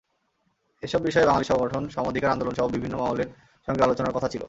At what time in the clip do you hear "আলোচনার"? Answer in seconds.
3.83-4.15